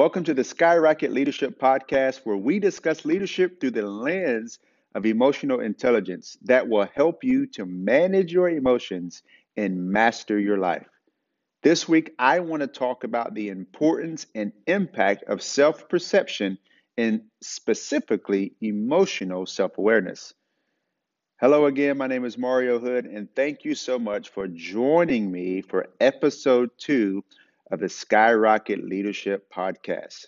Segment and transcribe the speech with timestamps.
[0.00, 4.58] Welcome to the Skyrocket Leadership Podcast, where we discuss leadership through the lens
[4.94, 9.22] of emotional intelligence that will help you to manage your emotions
[9.58, 10.88] and master your life.
[11.62, 16.56] This week, I want to talk about the importance and impact of self perception
[16.96, 20.32] and specifically emotional self awareness.
[21.42, 25.60] Hello again, my name is Mario Hood, and thank you so much for joining me
[25.60, 27.22] for episode two
[27.70, 30.26] of the Skyrocket Leadership Podcast.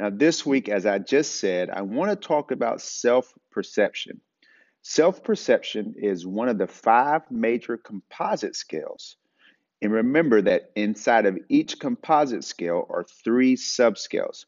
[0.00, 4.20] Now, this week, as I just said, I want to talk about self perception.
[4.82, 9.16] Self perception is one of the five major composite scales.
[9.80, 14.46] And remember that inside of each composite scale are three subscales.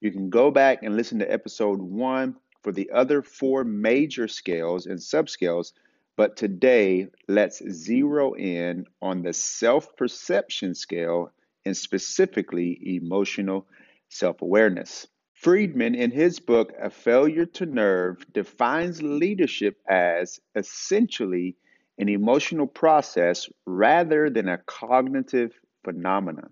[0.00, 4.86] You can go back and listen to episode one for the other four major scales
[4.86, 5.72] and subscales.
[6.16, 11.32] But today, let's zero in on the self perception scale
[11.68, 13.66] and specifically emotional
[14.08, 15.06] self awareness.
[15.34, 21.56] Friedman, in his book, A Failure to Nerve, defines leadership as essentially
[21.98, 25.52] an emotional process rather than a cognitive
[25.84, 26.50] phenomenon.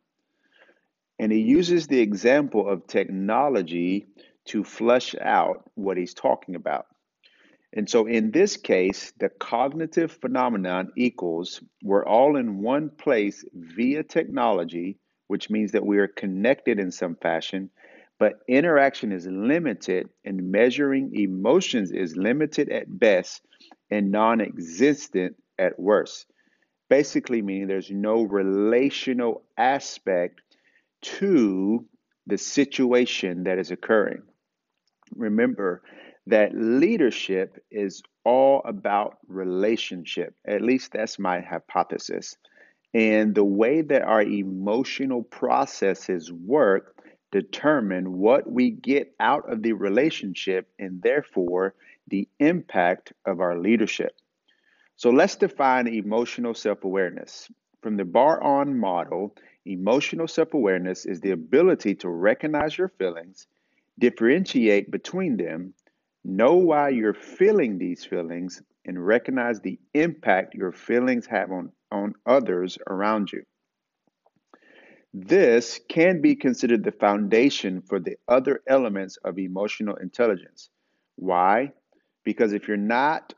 [1.19, 4.07] And he uses the example of technology
[4.49, 6.87] to flesh out what he's talking about.
[7.73, 14.03] And so in this case, the cognitive phenomenon equals we're all in one place via
[14.03, 17.71] technology which means that we are connected in some fashion,
[18.19, 23.43] but interaction is limited and measuring emotions is limited at best
[23.91, 26.27] and non existent at worst.
[26.89, 30.41] Basically, meaning there's no relational aspect
[31.03, 31.85] to
[32.27, 34.23] the situation that is occurring.
[35.15, 35.83] Remember
[36.27, 40.35] that leadership is all about relationship.
[40.47, 42.37] At least that's my hypothesis.
[42.97, 46.97] And the way that our emotional processes work
[47.31, 51.75] determine what we get out of the relationship and therefore
[52.09, 54.17] the impact of our leadership.
[54.97, 57.51] So let's define emotional self awareness.
[57.83, 59.37] From the Bar-On model,
[59.67, 63.47] emotional self awareness is the ability to recognize your feelings,
[63.99, 65.75] differentiate between them,
[66.25, 72.15] know why you're feeling these feelings, and recognize the impact your feelings have on on
[72.27, 73.43] others around you.
[75.15, 80.69] This can be considered the foundation for the other elements of emotional intelligence.
[81.17, 81.73] Why?
[82.25, 83.33] Because if you're not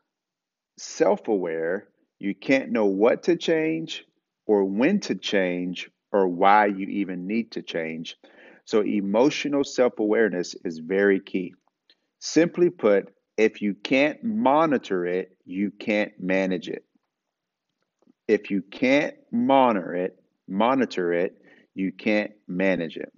[0.77, 1.89] self aware,
[2.19, 4.05] you can't know what to change
[4.47, 8.17] or when to change or why you even need to change.
[8.65, 11.55] So, emotional self awareness is very key.
[12.19, 16.85] Simply put, if you can't monitor it, you can't manage it.
[18.29, 21.41] If you can't monitor it, monitor it,
[21.75, 23.13] you can't manage it.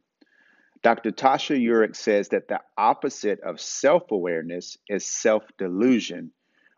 [0.82, 1.10] Dr.
[1.10, 6.30] Tasha Eurich says that the opposite of self awareness is self delusion,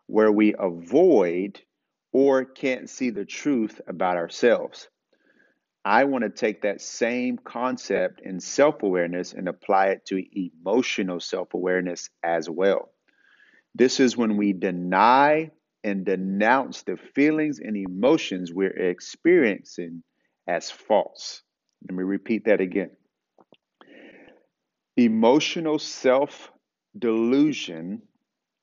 [0.07, 1.61] where we avoid
[2.11, 4.89] or can't see the truth about ourselves.
[5.85, 11.19] I want to take that same concept in self awareness and apply it to emotional
[11.19, 12.89] self awareness as well.
[13.75, 15.51] This is when we deny
[15.83, 20.03] and denounce the feelings and emotions we're experiencing
[20.47, 21.41] as false.
[21.87, 22.91] Let me repeat that again.
[24.97, 26.51] Emotional self
[26.97, 28.01] delusion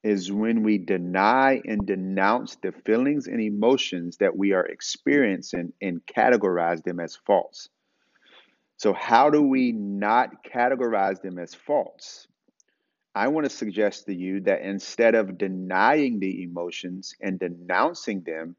[0.02, 6.00] is when we deny and denounce the feelings and emotions that we are experiencing and
[6.06, 7.68] categorize them as false.
[8.78, 12.26] So, how do we not categorize them as false?
[13.20, 18.56] I want to suggest to you that instead of denying the emotions and denouncing them,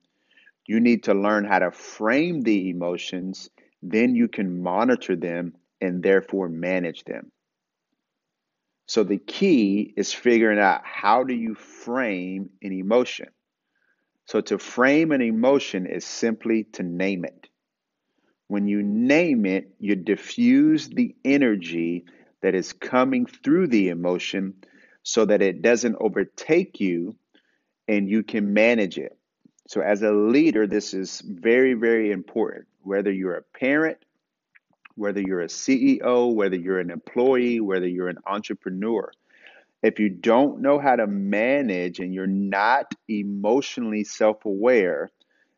[0.67, 3.49] you need to learn how to frame the emotions.
[3.81, 7.31] Then you can monitor them and therefore manage them.
[8.85, 13.29] So the key is figuring out how do you frame an emotion.
[14.27, 17.49] So to frame an emotion is simply to name it.
[18.47, 22.05] When you name it, you diffuse the energy
[22.41, 24.53] that is coming through the emotion
[25.03, 27.15] so that it doesn't overtake you
[27.87, 29.17] and you can manage it.
[29.67, 32.65] So, as a leader, this is very, very important.
[32.81, 33.97] Whether you're a parent,
[34.95, 39.11] whether you're a CEO, whether you're an employee, whether you're an entrepreneur,
[39.81, 45.09] if you don't know how to manage and you're not emotionally self aware,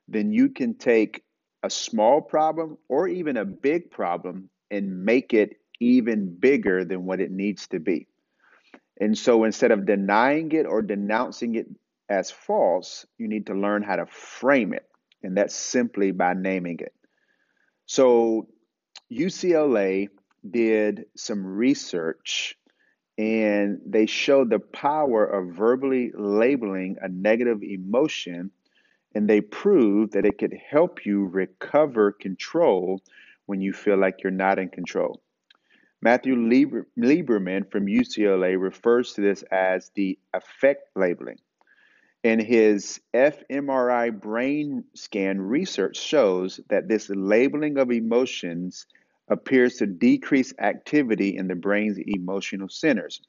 [0.08, 1.24] then you can take
[1.64, 7.20] a small problem or even a big problem and make it even bigger than what
[7.20, 8.08] it needs to be.
[9.00, 11.68] And so instead of denying it or denouncing it
[12.10, 14.88] as false, you need to learn how to frame it.
[15.24, 16.94] And that's simply by naming it.
[17.86, 18.48] So
[19.12, 20.10] UCLA
[20.50, 22.58] did some research
[23.18, 28.52] and they showed the power of verbally labeling a negative emotion
[29.16, 33.02] and they proved that it could help you recover control
[33.46, 35.22] when you feel like you're not in control.
[36.04, 41.40] Matthew Lieber, Lieberman from UCLA refers to this as the affect labeling.
[42.26, 48.86] And his fMRI brain scan research shows that this labeling of emotions
[49.30, 53.22] appears to decrease activity in the brain's emotional centers.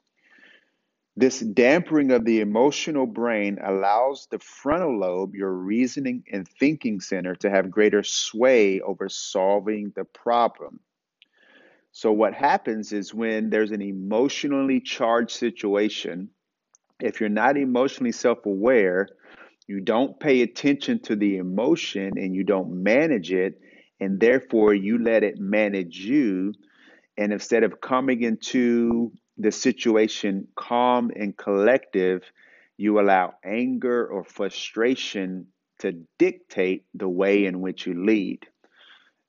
[1.17, 7.37] This dampering of the emotional brain allows the frontal lobe, your reasoning and thinking center,
[7.37, 10.81] to have greater sway over solving the problem.
[11.97, 16.29] So, what happens is when there's an emotionally charged situation,
[17.01, 19.07] if you're not emotionally self aware,
[19.69, 23.61] you don't pay attention to the emotion and you don't manage it,
[24.01, 26.53] and therefore you let it manage you.
[27.17, 32.25] And instead of coming into the situation calm and collective,
[32.77, 35.47] you allow anger or frustration
[35.79, 38.49] to dictate the way in which you lead.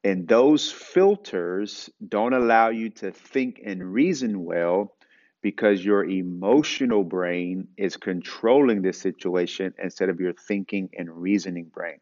[0.06, 4.96] And those filters don't allow you to think and reason well
[5.42, 11.98] because your emotional brain is controlling the situation instead of your thinking and reasoning brain.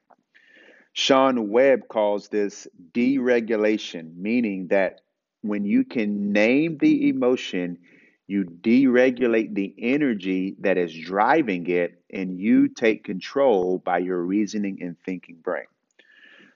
[0.93, 5.01] Sean Webb calls this deregulation, meaning that
[5.41, 7.79] when you can name the emotion,
[8.27, 14.79] you deregulate the energy that is driving it, and you take control by your reasoning
[14.81, 15.65] and thinking brain.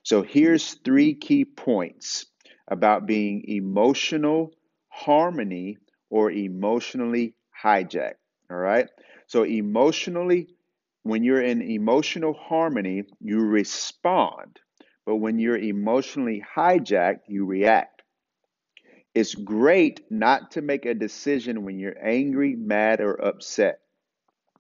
[0.08, 2.28] So, here's three key points
[2.70, 4.54] about being emotional
[4.88, 8.14] harmony or emotionally hijacked.
[8.50, 8.88] All right.
[9.28, 10.48] So, emotionally,
[11.04, 14.62] when you're in emotional harmony, you respond.
[15.06, 18.04] But when you're emotionally hijacked, you react.
[19.14, 23.82] It's great not to make a decision when you're angry, mad, or upset.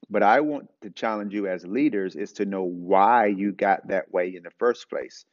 [0.10, 4.12] But I want to challenge you as leaders is to know why you got that
[4.12, 5.26] way in the first place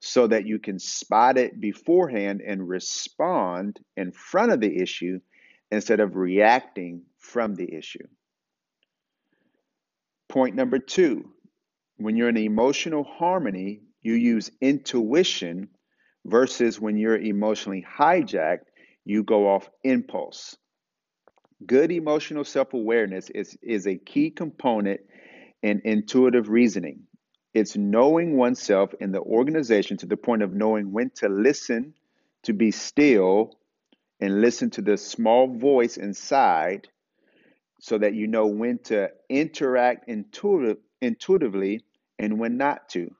[0.00, 5.20] so that you can spot it beforehand and respond in front of the issue
[5.70, 8.06] instead of reacting from the issue.
[10.28, 11.32] Point number two
[11.98, 15.68] when you're in emotional harmony, you use intuition
[16.26, 18.66] versus when you're emotionally hijacked,
[19.04, 20.56] you go off impulse.
[21.64, 25.00] Good emotional self awareness is, is a key component
[25.62, 27.05] in intuitive reasoning.
[27.56, 31.94] It's knowing oneself in the organization to the point of knowing when to listen,
[32.42, 33.58] to be still,
[34.20, 36.86] and listen to the small voice inside
[37.80, 41.82] so that you know when to interact intuitive, intuitively
[42.18, 43.14] and when not to.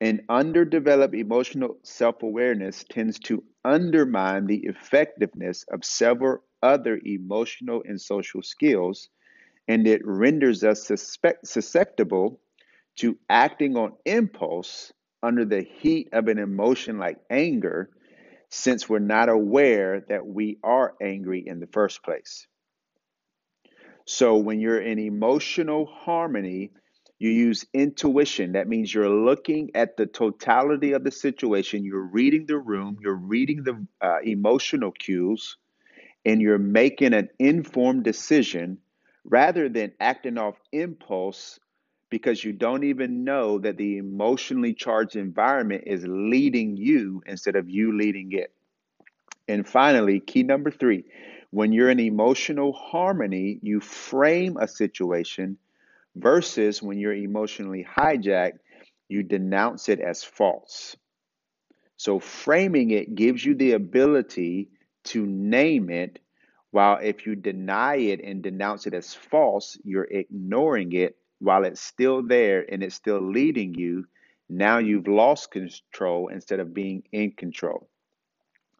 [0.00, 8.00] An underdeveloped emotional self awareness tends to undermine the effectiveness of several other emotional and
[8.00, 9.10] social skills,
[9.68, 10.90] and it renders us
[11.44, 12.40] susceptible
[12.96, 14.92] to acting on impulse
[15.22, 17.90] under the heat of an emotion like anger,
[18.50, 22.46] since we're not aware that we are angry in the first place.
[24.06, 26.70] So, when you're in emotional harmony,
[27.18, 28.52] you use intuition.
[28.52, 31.84] That means you're looking at the totality of the situation.
[31.84, 35.56] You're reading the room, you're reading the uh, emotional cues,
[36.24, 38.78] and you're making an informed decision
[39.24, 41.60] rather than acting off impulse
[42.12, 47.70] because you don't even know that the emotionally charged environment is leading you instead of
[47.70, 48.52] you leading it.
[49.48, 51.04] And finally, key number three
[51.52, 55.56] when you're in emotional harmony, you frame a situation
[56.14, 58.58] versus when you're emotionally hijacked,
[59.08, 60.94] you denounce it as false.
[61.96, 64.68] So framing it gives you the ability
[65.04, 66.18] to name it,
[66.72, 71.80] while if you deny it and denounce it as false, you're ignoring it while it's
[71.80, 74.06] still there and it's still leading you.
[74.48, 77.88] Now you've lost control instead of being in control.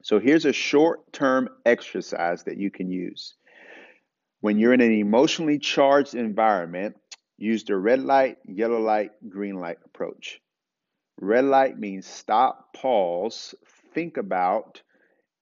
[0.03, 3.35] So here's a short term exercise that you can use.
[4.41, 6.97] When you're in an emotionally charged environment,
[7.43, 10.41] Use the red light, yellow light, green light approach.
[11.21, 13.53] Red light means stop, pause,
[13.95, 14.81] think about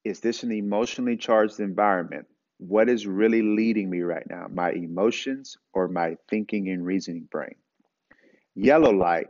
[0.03, 2.27] is this an emotionally charged environment?
[2.61, 4.47] What is really leading me right now?
[4.53, 7.55] My emotions or my thinking and reasoning brain?
[8.55, 9.29] Yellow light,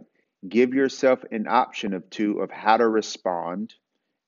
[0.49, 3.73] give yourself an option of two of how to respond.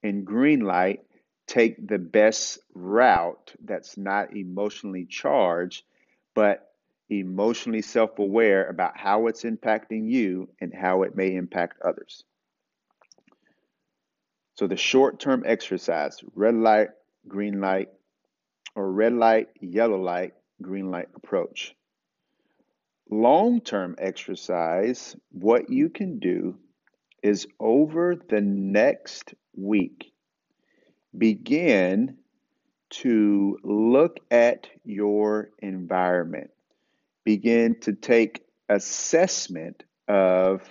[0.05, 1.01] And green light,
[1.49, 5.83] take the best route that's not emotionally charged,
[6.33, 6.73] but
[7.11, 12.23] emotionally self aware about how it's impacting you and how it may impact others.
[14.55, 16.91] So the short term exercise, red light,
[17.27, 17.89] green light,
[18.75, 21.75] or red light, yellow light, green light approach.
[23.11, 26.57] Long term exercise, what you can do
[27.23, 30.13] is over the next week,
[31.17, 32.17] begin
[32.91, 36.51] to look at your environment.
[37.25, 40.63] Begin to take assessment of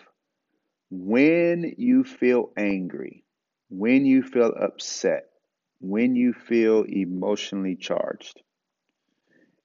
[0.90, 3.24] when you feel angry,
[3.70, 5.31] when you feel upset,
[5.82, 8.42] when you feel emotionally charged.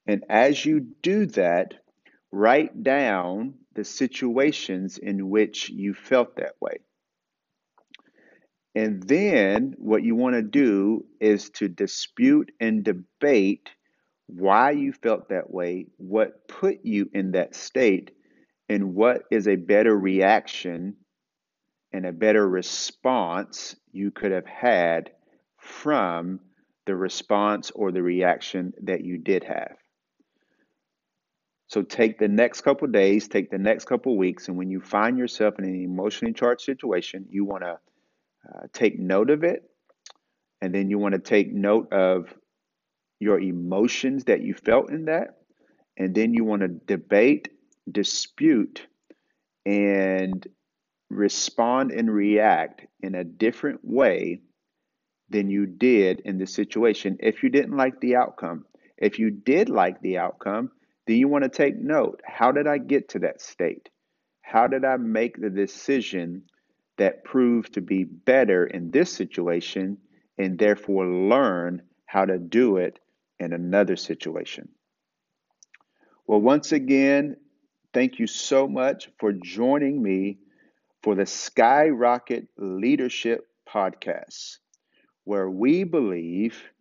[0.07, 1.75] And as you do that,
[2.33, 6.79] write down the situations in which you felt that way.
[8.75, 13.71] And then what you want to do is to dispute and debate
[14.27, 18.11] why you felt that way, what put you in that state,
[18.69, 20.97] and what is a better reaction
[21.93, 25.11] and a better response you could have had
[25.67, 26.41] from
[26.87, 29.77] the response or the reaction that you did have.
[31.69, 35.19] So take the next couple days, take the next couple weeks, and when you find
[35.19, 37.79] yourself in an emotionally charged situation, you want to
[38.49, 39.69] uh, take note of it,
[40.63, 42.33] and then you want to take note of
[43.19, 45.39] your emotions that you felt in that,
[45.97, 47.49] and then you want to debate,
[47.91, 48.87] dispute,
[49.65, 50.47] and
[51.11, 54.41] respond and react in a different way
[55.29, 58.65] than you did in the situation if you didn't like the outcome.
[58.97, 60.71] If you did like the outcome,
[61.07, 63.89] then you want to take note how did I get to that state?
[64.41, 66.45] How did I make the decision
[66.97, 69.99] that proved to be better in this situation
[70.39, 72.99] and therefore learn how to do it
[73.39, 74.69] in another situation?
[76.27, 77.37] Well, once again,
[77.93, 80.39] thank you so much for joining me
[81.03, 84.59] for the Skyrocket Leadership Podcast,
[85.27, 86.73] where we believe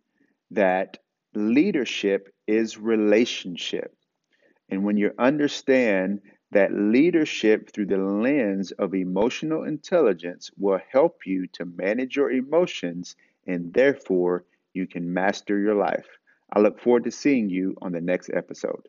[0.52, 0.98] that
[1.34, 3.94] leadership is relationship.
[4.70, 6.22] And when you understand
[6.52, 13.16] that leadership through the lens of emotional intelligence will help you to manage your emotions
[13.46, 16.08] and therefore you can master your life.
[16.52, 18.88] I look forward to seeing you on the next episode.